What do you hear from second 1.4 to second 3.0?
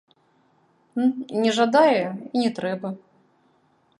Не жадае, і не трэба.